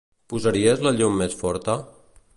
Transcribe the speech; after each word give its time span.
Posaries 0.33 0.81
la 0.87 0.95
llum 0.97 1.21
més 1.21 1.39
forta? 1.45 1.77